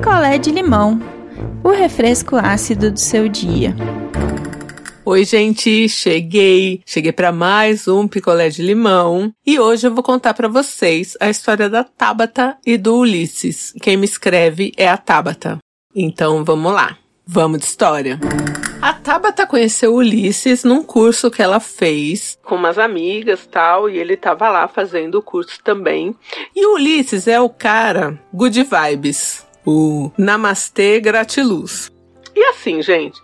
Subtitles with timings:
[0.00, 0.98] picolé de limão,
[1.62, 3.76] o refresco ácido do seu dia.
[5.04, 6.80] Oi, gente, cheguei.
[6.86, 11.28] Cheguei para mais um picolé de limão e hoje eu vou contar para vocês a
[11.28, 13.74] história da Tabata e do Ulisses.
[13.82, 15.58] Quem me escreve é a Tabata.
[15.94, 16.96] Então, vamos lá.
[17.26, 18.18] Vamos de história.
[18.80, 24.16] A Tabata conheceu Ulisses num curso que ela fez com umas amigas tal, e ele
[24.16, 26.16] tava lá fazendo o curso também.
[26.56, 31.90] E Ulisses é o cara good vibes, o namastê gratiluz.
[32.34, 33.20] E assim, gente,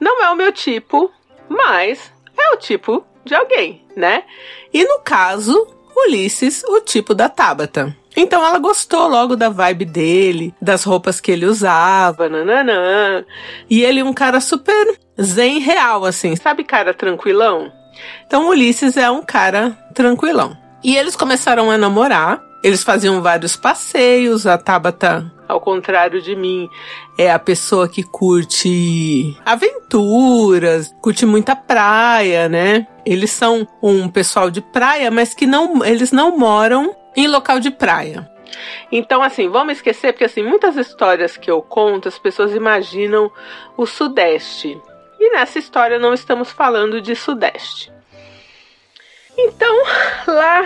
[0.00, 1.10] não é o meu tipo,
[1.48, 4.24] mas é o tipo de alguém, né?
[4.72, 7.96] E no caso, Ulisses, o tipo da Tabata.
[8.16, 13.24] Então ela gostou logo da vibe dele, das roupas que ele usava, nananã.
[13.70, 16.36] E ele é um cara super zen real, assim.
[16.36, 17.72] Sabe cara tranquilão?
[18.26, 20.56] Então Ulisses é um cara tranquilão.
[20.84, 22.42] E eles começaram a namorar.
[22.62, 24.46] Eles faziam vários passeios.
[24.46, 26.68] A Tabata, ao contrário de mim,
[27.18, 32.86] é a pessoa que curte aventuras, curte muita praia, né?
[33.04, 37.70] Eles são um pessoal de praia, mas que não, eles não moram em local de
[37.70, 38.30] praia.
[38.90, 43.30] Então, assim, vamos esquecer, porque assim, muitas histórias que eu conto, as pessoas imaginam
[43.76, 44.80] o Sudeste.
[45.18, 47.92] E nessa história não estamos falando de Sudeste.
[49.36, 49.74] Então,
[50.26, 50.64] lá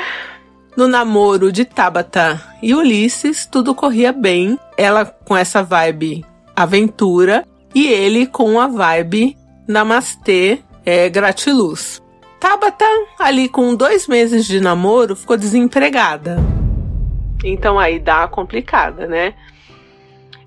[0.76, 4.58] no namoro de Tabata e Ulisses, tudo corria bem.
[4.76, 6.24] Ela com essa vibe
[6.54, 12.02] aventura e ele com a vibe namastê é, gratiluz.
[12.38, 12.84] Tabata,
[13.18, 16.36] ali com dois meses de namoro, ficou desempregada.
[17.42, 19.34] Então aí dá complicada, né?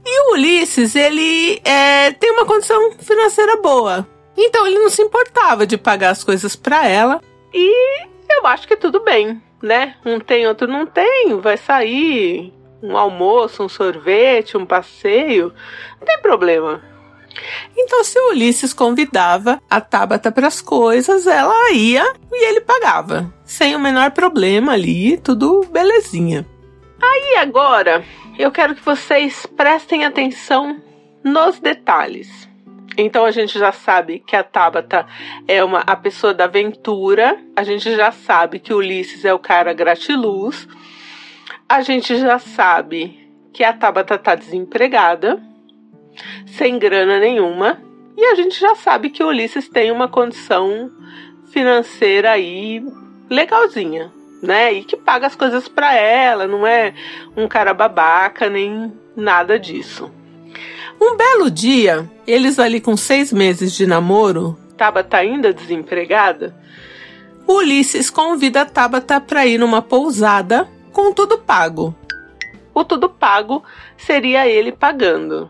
[0.05, 4.07] E o Ulisses, ele é, tem uma condição financeira boa.
[4.37, 7.21] Então ele não se importava de pagar as coisas para ela.
[7.53, 9.95] E eu acho que tudo bem, né?
[10.05, 11.39] Um tem, outro não tem.
[11.39, 15.53] Vai sair um almoço, um sorvete, um passeio.
[15.99, 16.81] Não tem problema.
[17.77, 23.33] Então, se o Ulisses convidava a Tabata para as coisas, ela ia e ele pagava,
[23.45, 26.45] sem o menor problema ali, tudo belezinha.
[27.01, 28.03] Aí agora,
[28.37, 30.81] eu quero que vocês prestem atenção
[31.23, 32.48] nos detalhes.
[33.01, 35.07] Então a gente já sabe que a Tabata
[35.47, 39.71] é uma a pessoa da aventura, a gente já sabe que Ulisses é o cara
[39.71, 40.67] gratiluz.
[41.67, 43.17] A gente já sabe
[43.53, 45.41] que a Tabata tá desempregada
[46.45, 47.81] sem grana nenhuma.
[48.17, 50.91] E a gente já sabe que Ulisses tem uma condição
[51.53, 52.83] financeira aí
[53.29, 54.11] legalzinha,
[54.43, 54.73] né?
[54.73, 56.93] E que paga as coisas para ela, não é
[57.37, 60.18] um cara babaca nem nada disso.
[61.01, 66.55] Um belo dia, eles ali com seis meses de namoro, Tabata ainda desempregada,
[67.47, 71.95] Ulisses convida Tabata para ir numa pousada com tudo pago.
[72.73, 73.63] O tudo pago
[73.97, 75.49] seria ele pagando.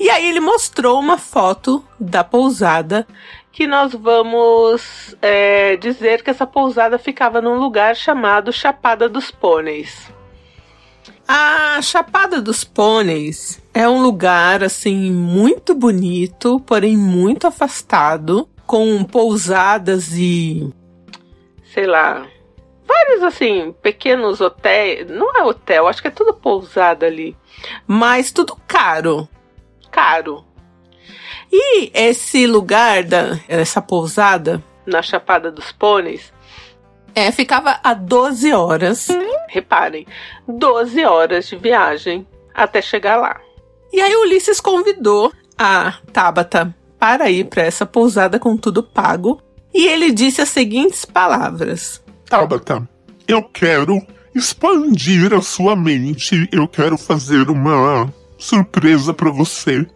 [0.00, 3.06] E aí ele mostrou uma foto da pousada
[3.52, 10.10] que nós vamos é, dizer que essa pousada ficava num lugar chamado Chapada dos Pôneis.
[11.26, 20.12] A Chapada dos Pôneis é um lugar assim muito bonito, porém muito afastado, com pousadas
[20.12, 20.72] e
[21.72, 22.26] sei lá,
[22.86, 27.36] vários assim pequenos hotéis, não é hotel, acho que é tudo pousada ali,
[27.86, 29.28] mas tudo caro.
[29.90, 30.44] Caro.
[31.50, 36.32] E esse lugar, da, essa pousada, na Chapada dos Pôneis,
[37.14, 39.08] é, ficava a 12 horas.
[39.48, 40.06] Reparem,
[40.48, 43.40] 12 horas de viagem até chegar lá.
[43.92, 49.40] E aí Ulisses convidou a Tabata para ir para essa pousada com tudo pago.
[49.72, 52.88] E ele disse as seguintes palavras: Tabata,
[53.26, 54.00] eu quero
[54.34, 56.48] expandir a sua mente.
[56.50, 59.86] Eu quero fazer uma surpresa para você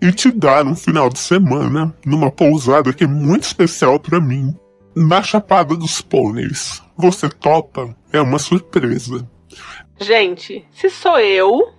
[0.00, 4.52] e te dar um final de semana numa pousada que é muito especial para mim,
[4.94, 6.82] na Chapada dos Pôneis.
[6.96, 7.96] Você topa?
[8.12, 9.28] É uma surpresa.
[9.98, 11.72] Gente, se sou eu,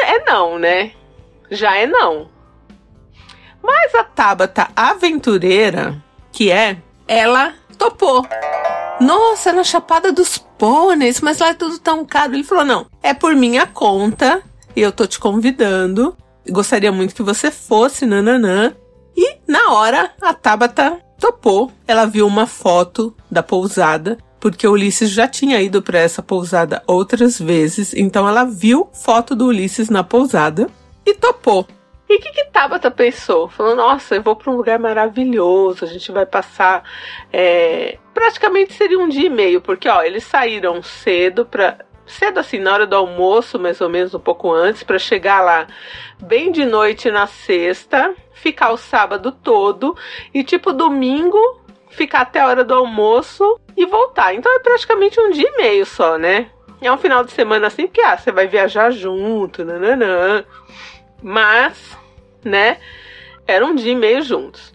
[0.00, 0.92] é não, né?
[1.50, 2.28] Já é não.
[3.62, 6.02] Mas a Tabata aventureira,
[6.32, 6.76] que é,
[7.06, 8.26] ela topou.
[9.00, 12.34] Nossa, na Chapada dos Pôneis, mas lá é tudo tão caro.
[12.34, 14.42] Ele falou: não, é por minha conta
[14.74, 16.16] e eu tô te convidando.
[16.48, 18.74] Gostaria muito que você fosse, nananã.
[19.16, 21.70] E na hora a Tabata topou.
[21.86, 27.40] Ela viu uma foto da pousada, porque Ulisses já tinha ido para essa pousada outras
[27.40, 30.68] vezes, então ela viu foto do Ulisses na pousada
[31.06, 31.64] e topou.
[32.10, 33.48] E o que, que Tabata pensou?
[33.48, 36.82] Falou: Nossa, eu vou para um lugar maravilhoso, a gente vai passar.
[37.32, 37.98] É...
[38.12, 42.74] Praticamente seria um dia e meio, porque ó, eles saíram cedo para cedo assim, na
[42.74, 45.66] hora do almoço, mais ou menos um pouco antes, para chegar lá
[46.20, 49.96] bem de noite na sexta, ficar o sábado todo
[50.32, 51.38] e tipo domingo
[51.90, 54.34] ficar até a hora do almoço e voltar.
[54.34, 56.50] Então é praticamente um dia e meio só, né?
[56.80, 60.44] É um final de semana assim, porque ah, você vai viajar junto, nananã.
[61.22, 61.78] Mas,
[62.44, 62.78] né?
[63.46, 64.72] Era um dia e meio juntos.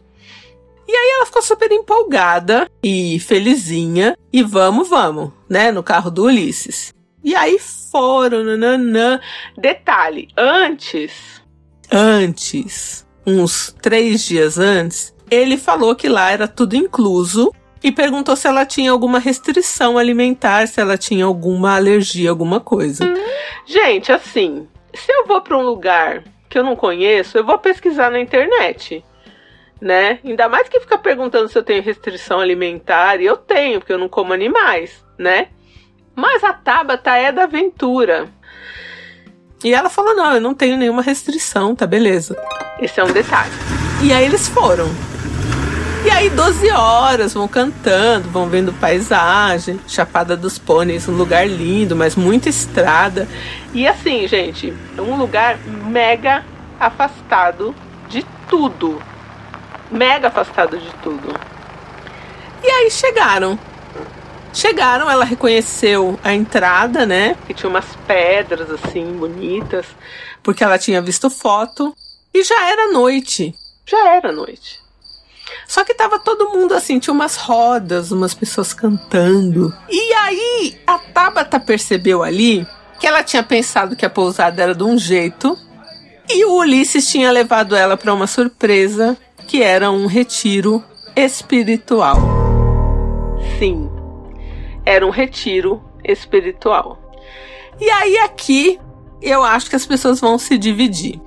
[0.88, 4.18] E aí ela ficou super empolgada e felizinha.
[4.32, 5.70] E vamos, vamos, né?
[5.70, 6.94] No carro do Ulisses.
[7.22, 9.20] E aí foram, nananã.
[9.58, 11.44] Detalhe, antes,
[11.92, 17.54] antes, uns três dias antes, ele falou que lá era tudo incluso
[17.84, 23.04] e perguntou se ela tinha alguma restrição alimentar, se ela tinha alguma alergia, alguma coisa.
[23.66, 28.10] Gente, assim, se eu vou para um lugar que eu não conheço, eu vou pesquisar
[28.10, 29.04] na internet.
[29.80, 30.20] Né?
[30.24, 34.00] Ainda mais que ficar perguntando se eu tenho restrição alimentar, e eu tenho, porque eu
[34.00, 35.50] não como animais, né?
[36.16, 38.28] Mas a Tabata é da aventura.
[39.64, 42.38] E ela falou: não, eu não tenho nenhuma restrição, tá beleza.
[42.80, 43.52] Esse é um detalhe.
[44.02, 44.88] E aí eles foram.
[46.06, 51.98] E aí, 12 horas, vão cantando, vão vendo paisagem, Chapada dos Pôneis, um lugar lindo,
[51.98, 53.28] mas muita estrada.
[53.74, 56.46] E assim, gente, é um lugar mega
[56.80, 57.76] afastado
[58.08, 59.02] de tudo.
[59.92, 61.36] Mega afastado de tudo.
[62.64, 63.60] E aí chegaram.
[64.58, 67.38] Chegaram, ela reconheceu a entrada, né?
[67.46, 69.86] Que tinha umas pedras assim bonitas,
[70.42, 71.96] porque ela tinha visto foto.
[72.34, 73.54] E já era noite.
[73.86, 74.80] Já era noite.
[75.68, 79.72] Só que tava todo mundo assim, tinha umas rodas, umas pessoas cantando.
[79.88, 82.66] E aí a Tabata percebeu ali
[83.00, 85.56] que ela tinha pensado que a pousada era de um jeito
[86.28, 89.16] e o Ulisses tinha levado ela para uma surpresa
[89.48, 90.84] que era um retiro
[91.16, 92.18] espiritual.
[93.60, 93.88] Sim,
[94.88, 96.98] era um retiro espiritual.
[97.80, 98.80] E aí aqui
[99.22, 101.20] eu acho que as pessoas vão se dividir.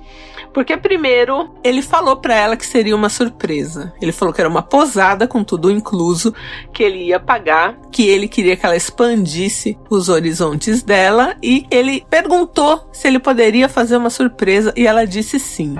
[0.51, 3.93] Porque primeiro ele falou para ela que seria uma surpresa.
[4.01, 6.33] Ele falou que era uma posada com tudo incluso,
[6.73, 12.03] que ele ia pagar, que ele queria que ela expandisse os horizontes dela e ele
[12.09, 15.75] perguntou se ele poderia fazer uma surpresa e ela disse sim.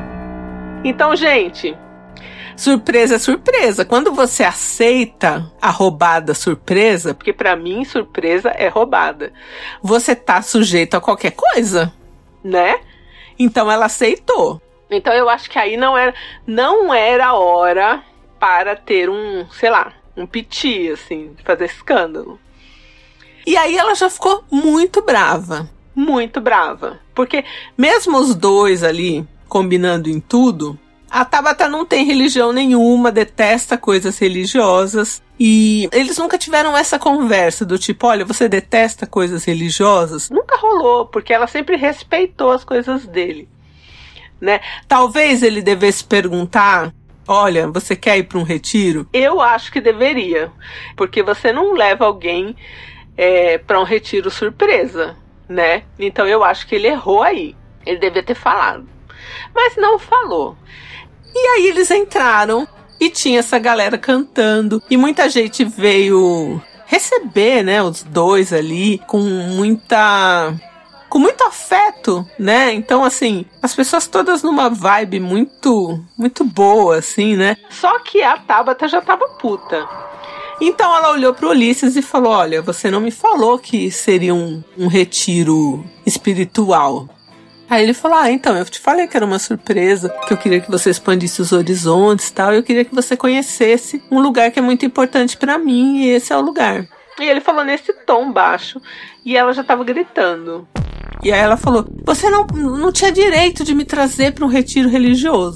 [0.86, 1.76] Então, gente,
[2.56, 3.86] Surpresa é surpresa.
[3.86, 9.34] Quando você aceita a roubada surpresa, porque para mim surpresa é roubada,
[9.82, 11.94] você tá sujeito a qualquer coisa,
[12.44, 12.80] né?
[13.38, 14.62] Então ela aceitou.
[14.90, 16.14] Então eu acho que aí não era,
[16.46, 18.04] não era hora
[18.40, 22.40] para ter um, sei lá, um piti, assim, fazer escândalo.
[23.46, 25.70] E aí ela já ficou muito brava.
[25.96, 27.00] Muito brava.
[27.14, 27.44] Porque
[27.78, 30.80] mesmo os dois ali combinando em tudo,
[31.12, 35.22] a Tabata não tem religião nenhuma, detesta coisas religiosas.
[35.38, 40.30] E eles nunca tiveram essa conversa do tipo, olha, você detesta coisas religiosas?
[40.30, 43.50] Nunca rolou, porque ela sempre respeitou as coisas dele.
[44.40, 44.62] Né?
[44.88, 46.94] Talvez ele devesse perguntar
[47.28, 49.08] Olha, você quer ir para um retiro?
[49.14, 50.52] Eu acho que deveria,
[50.98, 52.56] porque você não leva alguém
[53.16, 55.16] é, para um retiro surpresa,
[55.48, 55.84] né?
[56.00, 57.56] Então eu acho que ele errou aí.
[57.86, 58.86] Ele devia ter falado,
[59.56, 60.58] mas não falou.
[61.34, 62.68] E aí eles entraram
[63.00, 69.20] e tinha essa galera cantando e muita gente veio receber, né, os dois ali com
[69.20, 70.54] muita
[71.10, 72.74] com muito afeto, né?
[72.74, 77.58] Então assim, as pessoas todas numa vibe muito muito boa assim, né?
[77.70, 79.88] Só que a Tabata já tava puta.
[80.62, 84.64] Então ela olhou para Ulisses e falou: Olha, você não me falou que seria um,
[84.78, 87.10] um retiro espiritual.
[87.72, 90.60] Aí ele falou: Ah, então, eu te falei que era uma surpresa, que eu queria
[90.60, 92.54] que você expandisse os horizontes e tal.
[92.54, 96.34] Eu queria que você conhecesse um lugar que é muito importante para mim e esse
[96.34, 96.86] é o lugar.
[97.18, 98.82] E ele falou nesse tom baixo
[99.24, 100.68] e ela já tava gritando.
[101.24, 104.90] E aí ela falou: Você não, não tinha direito de me trazer para um retiro
[104.90, 105.56] religioso.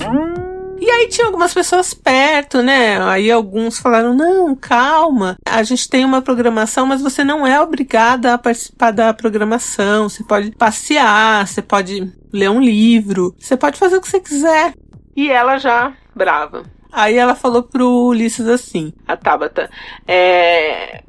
[0.86, 3.02] E aí tinha algumas pessoas perto, né?
[3.02, 8.36] Aí alguns falaram: não, calma, a gente tem uma programação, mas você não é obrigada
[8.36, 10.08] a participar da programação.
[10.08, 14.74] Você pode passear, você pode ler um livro, você pode fazer o que você quiser.
[15.16, 16.62] E ela já brava.
[16.92, 19.72] Aí ela falou pro Ulisses assim, a Tabata,
[20.08, 21.02] é.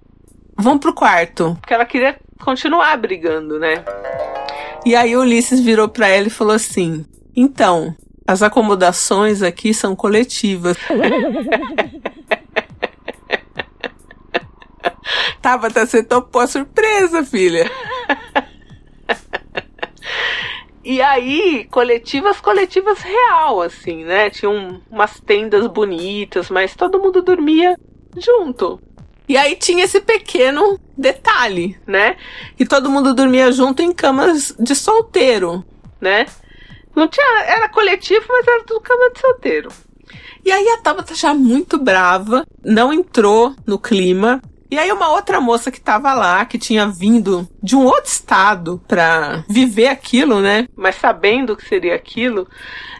[0.56, 1.54] Vamos pro quarto.
[1.60, 3.84] Porque ela queria continuar brigando, né?
[4.86, 7.04] E aí o Ulisses virou para ela e falou assim:
[7.36, 7.94] Então,
[8.26, 10.76] as acomodações aqui são coletivas.
[15.40, 17.70] Tava, tá, você topou a surpresa, filha.
[20.84, 24.30] E aí, coletivas, coletivas real, assim, né?
[24.30, 27.76] Tinham umas tendas bonitas, mas todo mundo dormia
[28.16, 28.80] junto.
[29.28, 32.16] E aí tinha esse pequeno detalhe, né?
[32.58, 35.64] E todo mundo dormia junto em camas de solteiro,
[36.00, 36.26] né?
[36.96, 39.68] Não tinha, era coletivo, mas era tudo cama de solteiro.
[40.42, 44.40] E aí a Tabata já muito brava, não entrou no clima.
[44.70, 48.80] E aí uma outra moça que tava lá, que tinha vindo de um outro estado
[48.88, 50.66] pra viver aquilo, né?
[50.74, 52.48] Mas sabendo que seria aquilo,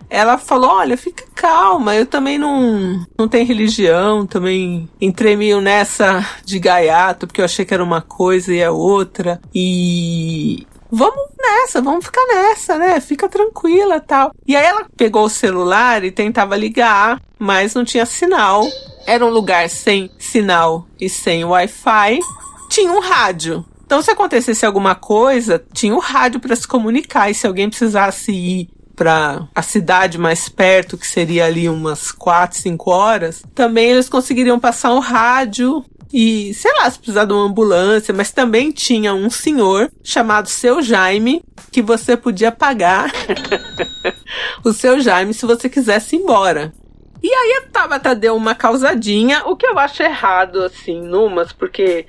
[0.09, 6.25] ela falou: Olha, fica calma, eu também não, não tenho religião, também entrei meio nessa
[6.45, 9.41] de gaiato, porque eu achei que era uma coisa e é outra.
[9.55, 13.01] E vamos nessa, vamos ficar nessa, né?
[13.01, 14.33] Fica tranquila tal.
[14.47, 18.67] E aí ela pegou o celular e tentava ligar, mas não tinha sinal.
[19.07, 22.19] Era um lugar sem sinal e sem Wi-Fi.
[22.69, 23.65] Tinha um rádio.
[23.85, 27.31] Então, se acontecesse alguma coisa, tinha o um rádio para se comunicar.
[27.31, 32.59] E se alguém precisasse ir para a cidade mais perto, que seria ali umas 4,
[32.59, 35.85] 5 horas, também eles conseguiriam passar um rádio
[36.19, 40.81] e, sei lá, se precisar de uma ambulância, mas também tinha um senhor chamado Seu
[40.81, 43.13] Jaime que você podia pagar
[44.65, 46.73] o Seu Jaime se você quisesse ir embora.
[47.23, 52.07] E aí a Tabata deu uma causadinha, o que eu acho errado, assim, numas, porque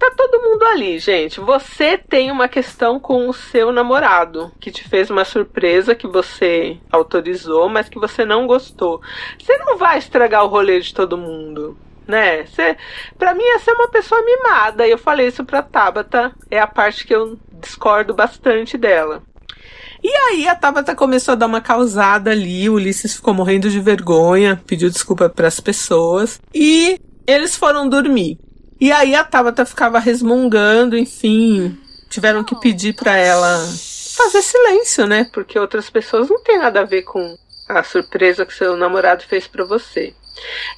[0.00, 1.38] tá todo mundo ali, gente.
[1.38, 6.76] Você tem uma questão com o seu namorado, que te fez uma surpresa que você
[6.90, 9.00] autorizou, mas que você não gostou.
[9.38, 12.46] Você não vai estragar o rolê de todo mundo né?
[12.46, 12.76] Cê,
[13.18, 14.86] pra mim, essa é uma pessoa mimada.
[14.86, 16.32] E eu falei isso pra Tabata.
[16.50, 19.22] É a parte que eu discordo bastante dela.
[20.02, 22.68] E aí a Tabata começou a dar uma causada ali.
[22.68, 26.40] O Ulisses ficou morrendo de vergonha, pediu desculpa para as pessoas.
[26.54, 28.38] E eles foram dormir.
[28.78, 31.78] E aí a Tabata ficava resmungando, enfim.
[32.10, 33.58] Tiveram que pedir para ela
[34.14, 35.28] fazer silêncio, né?
[35.32, 37.36] Porque outras pessoas não têm nada a ver com
[37.68, 40.14] a surpresa que seu namorado fez para você.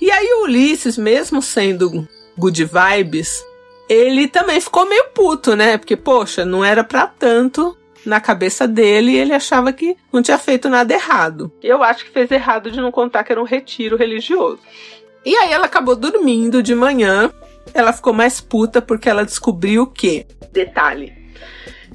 [0.00, 3.44] E aí o Ulisses, mesmo sendo good vibes,
[3.88, 5.78] ele também ficou meio puto, né?
[5.78, 10.38] Porque, poxa, não era pra tanto na cabeça dele e ele achava que não tinha
[10.38, 11.52] feito nada errado.
[11.62, 14.60] Eu acho que fez errado de não contar que era um retiro religioso.
[15.24, 17.32] E aí ela acabou dormindo de manhã.
[17.74, 21.12] Ela ficou mais puta porque ela descobriu que, detalhe,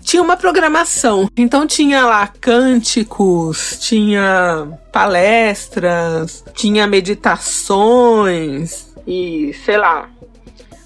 [0.01, 1.29] tinha uma programação.
[1.37, 10.09] Então tinha lá cânticos, tinha palestras, tinha meditações e sei lá.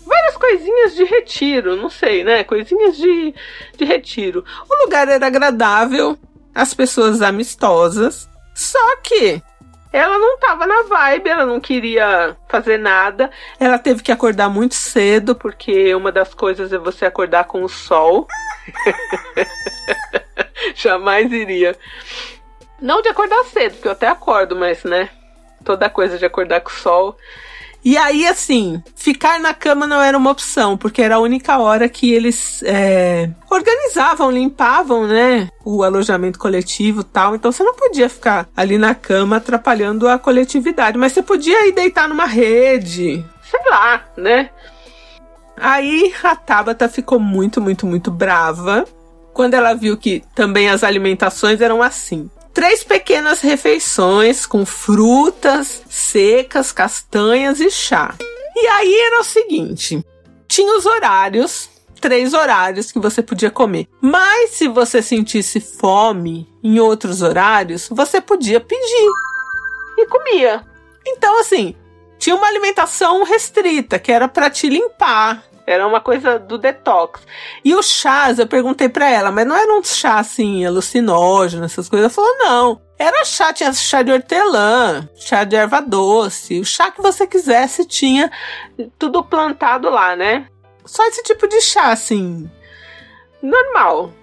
[0.05, 2.43] Várias coisinhas de retiro, não sei, né?
[2.43, 3.33] Coisinhas de,
[3.75, 4.45] de retiro.
[4.69, 6.17] O lugar era agradável,
[6.53, 8.29] as pessoas amistosas.
[8.53, 9.41] Só que
[9.95, 13.31] ela não tava na vibe, ela não queria fazer nada.
[13.57, 17.69] Ela teve que acordar muito cedo, porque uma das coisas é você acordar com o
[17.69, 18.27] sol.
[20.75, 21.77] Jamais iria.
[22.81, 25.09] Não de acordar cedo, porque eu até acordo, mas né?
[25.63, 27.17] Toda coisa de acordar com o sol.
[27.85, 31.87] E aí, assim, ficar na cama não era uma opção, porque era a única hora
[31.87, 35.49] que eles é, organizavam, limpavam, né?
[35.63, 37.35] O alojamento coletivo tal.
[37.35, 41.73] Então você não podia ficar ali na cama atrapalhando a coletividade, mas você podia ir
[41.73, 44.49] deitar numa rede, sei lá, né?
[45.55, 48.83] Aí a Tabata ficou muito, muito, muito brava
[49.31, 52.31] quando ela viu que também as alimentações eram assim.
[52.55, 58.15] Três pequenas refeições com frutas secas, castanhas e chá.
[58.55, 60.01] E aí era o seguinte:
[60.47, 61.69] tinha os horários,
[61.99, 63.89] três horários que você podia comer.
[63.99, 69.09] Mas se você sentisse fome em outros horários, você podia pedir
[69.97, 70.65] e comia.
[71.05, 71.75] Então, assim,
[72.17, 75.43] tinha uma alimentação restrita, que era para te limpar.
[75.67, 77.21] Era uma coisa do detox.
[77.63, 81.89] E os chás, eu perguntei para ela, mas não era um chá assim, alucinógeno, essas
[81.89, 82.05] coisas.
[82.05, 82.81] Ela falou, não.
[82.97, 87.85] Era chá, tinha chá de hortelã, chá de erva doce, o chá que você quisesse
[87.85, 88.31] tinha
[88.97, 90.47] tudo plantado lá, né?
[90.85, 92.49] Só esse tipo de chá, assim,
[93.41, 94.13] normal.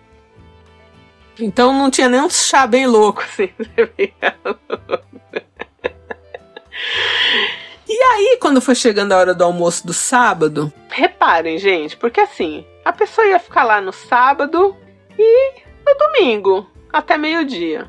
[1.39, 3.51] Então não tinha nenhum chá bem louco, assim.
[7.95, 12.65] E aí, quando foi chegando a hora do almoço do sábado, reparem, gente, porque assim,
[12.87, 14.75] a pessoa ia ficar lá no sábado
[15.19, 17.87] e no domingo, até meio-dia.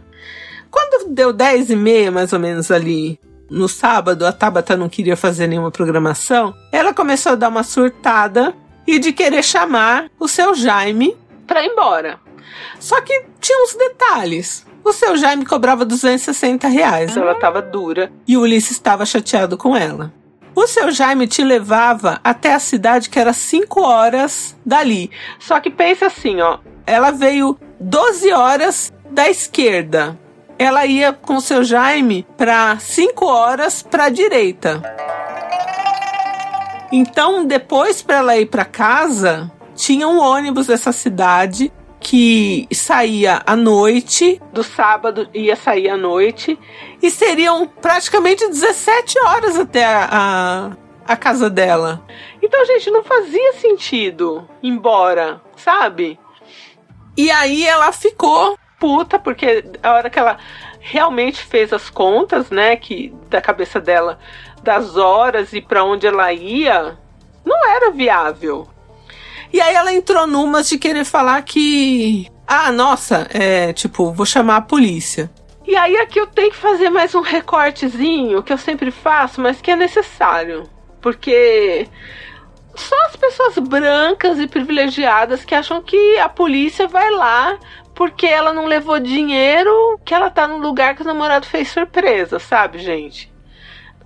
[0.70, 3.18] Quando deu 10 e meia, mais ou menos ali,
[3.50, 8.54] no sábado, a Tabata não queria fazer nenhuma programação, ela começou a dar uma surtada
[8.86, 11.16] e de querer chamar o seu Jaime
[11.48, 12.20] para ir embora.
[12.78, 14.66] Só que tinha uns detalhes.
[14.84, 17.16] O seu Jaime cobrava 260 reais.
[17.16, 20.12] Ela estava dura e o Ulisses estava chateado com ela.
[20.56, 25.10] O seu Jaime te levava até a cidade que era 5 horas dali.
[25.40, 26.60] Só que pensa assim, ó.
[26.86, 30.20] Ela veio 12 horas da esquerda.
[30.60, 34.82] Ela ia com o seu Jaime para 5 horas para a direita.
[36.92, 43.56] Então, depois para ela ir para casa, tinha um ônibus dessa cidade que saía à
[43.56, 46.60] noite, do sábado ia sair à noite,
[47.02, 52.06] e seriam praticamente 17 horas até a, a, a casa dela.
[52.42, 56.20] Então, gente, não fazia sentido ir embora, sabe?
[57.16, 60.38] E aí ela ficou puta, porque a hora que ela
[60.82, 64.20] realmente fez as contas, né, que da cabeça dela,
[64.62, 66.98] das horas e para onde ela ia,
[67.46, 68.68] não era viável.
[69.54, 72.28] E aí ela entrou numas de querer falar que.
[72.48, 75.32] Ah, nossa, é tipo, vou chamar a polícia.
[75.66, 79.62] E aí aqui eu tenho que fazer mais um recortezinho que eu sempre faço, mas
[79.62, 80.68] que é necessário.
[81.00, 81.88] Porque
[82.76, 87.58] só as pessoas brancas e privilegiadas que acham que a polícia vai lá
[87.94, 92.40] porque ela não levou dinheiro, que ela tá no lugar que o namorado fez surpresa,
[92.40, 93.33] sabe, gente?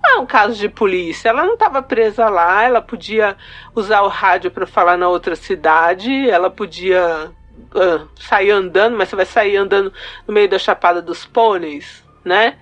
[0.02, 1.28] Não é um caso de polícia.
[1.28, 3.36] Ela não estava presa lá, ela podia
[3.74, 7.30] usar o rádio para falar na outra cidade, ela podia
[7.74, 9.92] uh, sair andando, mas você vai sair andando
[10.26, 12.56] no meio da Chapada dos Pôneis, né?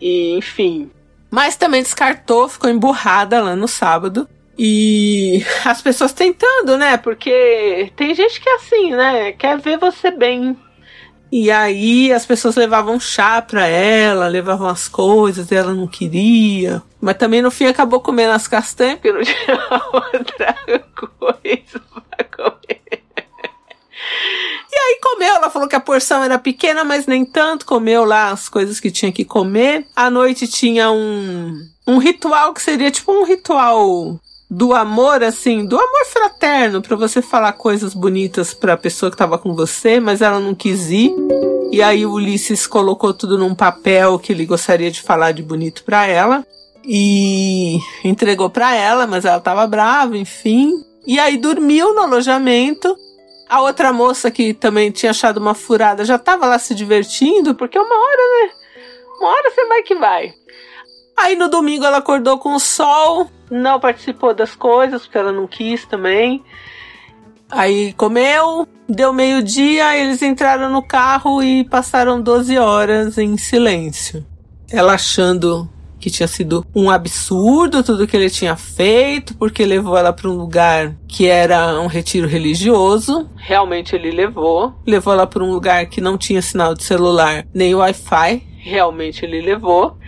[0.00, 0.90] E, enfim.
[1.30, 4.28] Mas também descartou, ficou emburrada lá no sábado.
[4.58, 6.96] E as pessoas tentando, né?
[6.96, 9.32] Porque tem gente que é assim, né?
[9.32, 10.58] Quer ver você bem.
[11.30, 16.82] E aí as pessoas levavam chá pra ela, levavam as coisas, e ela não queria.
[17.00, 19.54] Mas também no fim acabou comendo as castanhas, porque não tinha
[19.92, 20.54] outra
[20.94, 21.80] coisa
[22.16, 22.82] pra comer.
[24.70, 28.30] E aí comeu, ela falou que a porção era pequena, mas nem tanto, comeu lá
[28.30, 29.86] as coisas que tinha que comer.
[29.94, 34.18] À noite tinha um, um ritual que seria tipo um ritual
[34.50, 39.14] do amor, assim, do amor fraterno, para você falar coisas bonitas para a pessoa que
[39.14, 41.14] estava com você, mas ela não quis ir.
[41.70, 45.84] E aí o Ulisses colocou tudo num papel que ele gostaria de falar de bonito
[45.84, 46.46] para ela
[46.82, 50.72] e entregou para ela, mas ela estava brava, enfim.
[51.06, 52.96] E aí dormiu no alojamento.
[53.48, 57.78] A outra moça que também tinha achado uma furada já estava lá se divertindo, porque
[57.78, 58.52] uma hora, né?
[59.18, 60.34] Uma hora você vai que vai.
[61.18, 65.48] Aí no domingo ela acordou com o sol, não participou das coisas, porque ela não
[65.48, 66.44] quis também.
[67.50, 74.24] Aí comeu, deu meio-dia, eles entraram no carro e passaram 12 horas em silêncio.
[74.70, 80.12] Ela achando que tinha sido um absurdo tudo que ele tinha feito, porque levou ela
[80.12, 83.28] para um lugar que era um retiro religioso.
[83.34, 84.72] Realmente ele levou.
[84.86, 88.46] Levou ela para um lugar que não tinha sinal de celular nem Wi-Fi.
[88.58, 89.98] Realmente ele levou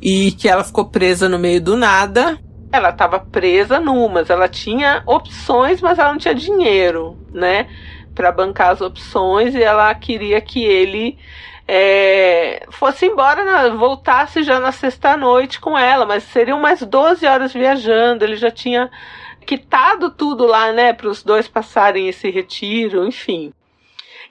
[0.00, 2.38] e que ela ficou presa no meio do nada.
[2.72, 7.68] Ela estava presa numas, ela tinha opções, mas ela não tinha dinheiro, né,
[8.14, 11.18] para bancar as opções e ela queria que ele
[11.68, 17.26] é, fosse embora, na, voltasse já na sexta noite com ela, mas seriam mais 12
[17.26, 18.24] horas viajando.
[18.24, 18.90] Ele já tinha
[19.44, 23.52] quitado tudo lá, né, para os dois passarem esse retiro, enfim.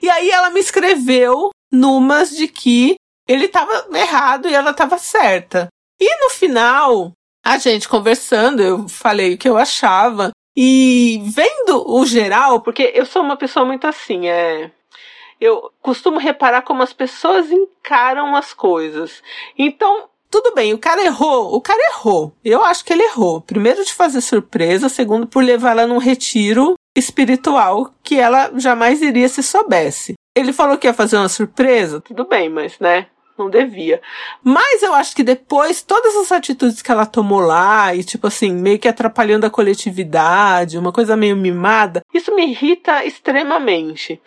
[0.02, 2.96] E aí ela me escreveu numas de que
[3.26, 5.68] ele estava errado e ela estava certa.
[6.00, 7.12] E no final,
[7.44, 10.30] a gente conversando, eu falei o que eu achava.
[10.56, 14.70] E vendo o geral, porque eu sou uma pessoa muito assim, é.
[15.38, 19.22] Eu costumo reparar como as pessoas encaram as coisas.
[19.58, 22.32] Então, tudo bem, o cara errou, o cara errou.
[22.42, 23.42] Eu acho que ele errou.
[23.42, 29.28] Primeiro de fazer surpresa, segundo por levar ela num retiro espiritual que ela jamais iria
[29.28, 30.14] se soubesse.
[30.34, 33.06] Ele falou que ia fazer uma surpresa, tudo bem, mas né?
[33.38, 34.00] Não devia.
[34.42, 38.52] Mas eu acho que depois, todas as atitudes que ela tomou lá, e tipo assim,
[38.52, 44.20] meio que atrapalhando a coletividade, uma coisa meio mimada, isso me irrita extremamente.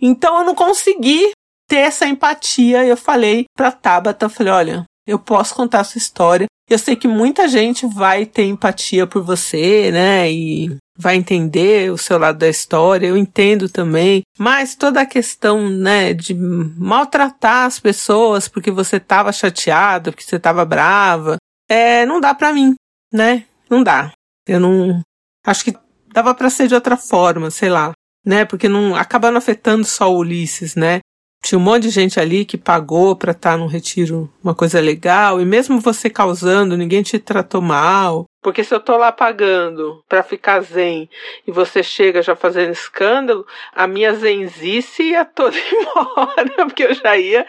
[0.00, 1.30] Então eu não consegui
[1.68, 2.84] ter essa empatia.
[2.84, 6.46] Eu falei pra Tabata, falei, olha, eu posso contar a sua história.
[6.68, 10.30] Eu sei que muita gente vai ter empatia por você, né?
[10.30, 15.68] E vai entender o seu lado da história, eu entendo também, mas toda a questão,
[15.68, 21.36] né, de maltratar as pessoas porque você tava chateado, porque você tava brava,
[21.68, 22.74] é, não dá para mim,
[23.12, 23.44] né?
[23.68, 24.12] Não dá.
[24.46, 25.02] Eu não
[25.44, 25.76] acho que
[26.12, 27.92] dava para ser de outra forma, sei lá,
[28.24, 28.44] né?
[28.44, 31.00] Porque não acaba não afetando só o Ulisses, né?
[31.42, 34.80] Tinha um monte de gente ali que pagou para estar tá num retiro, uma coisa
[34.80, 38.24] legal, e mesmo você causando, ninguém te tratou mal.
[38.42, 41.08] Porque se eu tô lá pagando para ficar zen
[41.46, 47.16] e você chega já fazendo escândalo, a minha zenzice ia toda embora, porque eu já
[47.16, 47.46] ia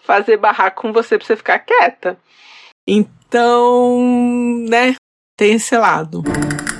[0.00, 2.18] fazer barraco com você pra você ficar quieta.
[2.86, 3.98] Então,
[4.68, 4.94] né,
[5.36, 6.24] tem esse lado.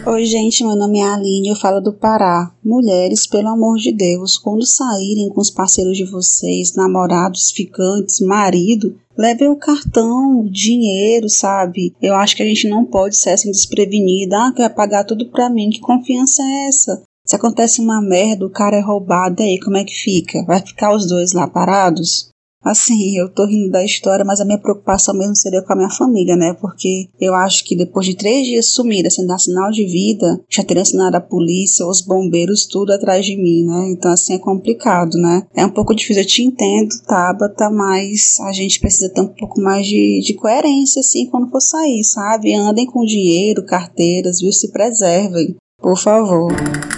[0.06, 2.50] Oi, gente, meu nome é Aline, eu falo do Pará.
[2.64, 8.96] Mulheres, pelo amor de Deus, quando saírem com os parceiros de vocês, namorados, ficantes, marido,
[9.16, 11.94] levem o cartão, o dinheiro, sabe?
[12.00, 14.38] Eu acho que a gente não pode ser assim desprevenida.
[14.38, 15.68] Ah, que vai pagar tudo pra mim.
[15.68, 17.02] Que confiança é essa?
[17.26, 20.44] Se acontece uma merda, o cara é roubado, aí como é que fica?
[20.46, 22.28] Vai ficar os dois lá parados?
[22.66, 25.88] Assim, eu tô rindo da história, mas a minha preocupação mesmo seria com a minha
[25.88, 26.52] família, né?
[26.52, 30.64] Porque eu acho que depois de três dias sumida, sem dar sinal de vida, já
[30.64, 33.90] teria assinado a polícia, os bombeiros, tudo atrás de mim, né?
[33.92, 35.46] Então, assim, é complicado, né?
[35.54, 39.60] É um pouco difícil, eu te entendo, Tabata, mas a gente precisa ter um pouco
[39.60, 42.52] mais de, de coerência, assim, quando for sair, sabe?
[42.52, 44.50] Andem com dinheiro, carteiras, viu?
[44.50, 45.54] Se preservem.
[45.86, 46.52] Por favor.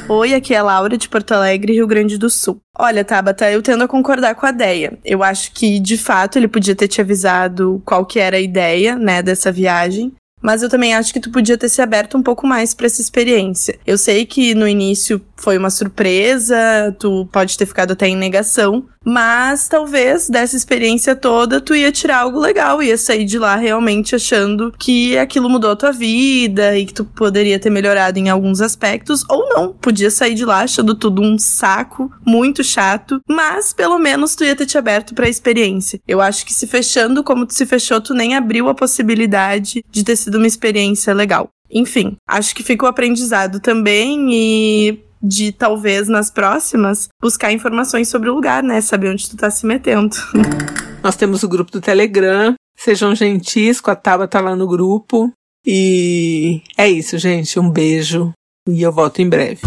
[0.08, 2.58] Oi, aqui é a Laura de Porto Alegre, Rio Grande do Sul.
[2.74, 4.98] Olha, Tabata, eu tendo a concordar com a Deia.
[5.04, 8.96] Eu acho que, de fato, ele podia ter te avisado qual que era a ideia,
[8.96, 10.14] né, dessa viagem.
[10.40, 13.02] Mas eu também acho que tu podia ter se aberto um pouco mais para essa
[13.02, 13.78] experiência.
[13.86, 16.56] Eu sei que no início foi uma surpresa,
[16.98, 22.18] tu pode ter ficado até em negação, mas talvez dessa experiência toda tu ia tirar
[22.18, 26.84] algo legal, ia sair de lá realmente achando que aquilo mudou a tua vida e
[26.84, 30.94] que tu poderia ter melhorado em alguns aspectos, ou não, podia sair de lá achando
[30.94, 35.30] tudo um saco, muito chato, mas pelo menos tu ia ter te aberto para a
[35.30, 36.00] experiência.
[36.06, 40.02] Eu acho que se fechando como tu se fechou, tu nem abriu a possibilidade de
[40.02, 41.48] ter sido uma experiência legal.
[41.70, 48.30] Enfim, acho que fica o aprendizado também e de talvez nas próximas buscar informações sobre
[48.30, 48.80] o lugar, né?
[48.80, 50.16] Saber onde tu tá se metendo.
[51.02, 52.54] Nós temos o grupo do Telegram.
[52.76, 55.32] Sejam gentis com a Taba tá lá no grupo.
[55.66, 57.58] E é isso, gente.
[57.58, 58.32] Um beijo
[58.68, 59.60] e eu volto em breve.